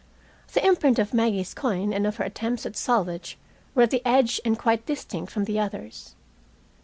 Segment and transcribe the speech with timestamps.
[0.53, 3.37] The imprint of Maggie's coin and of her attempts at salvage
[3.75, 6.15] were at the edge and quite distinct from the others.